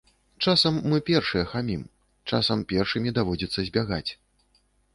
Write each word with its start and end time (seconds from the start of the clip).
Часам 0.45 0.79
мы 0.93 0.97
першыя 1.09 1.43
хамім, 1.51 1.83
часам 2.33 2.65
першымі 2.73 3.09
даводзіцца 3.21 3.59
збягаць. 3.71 4.05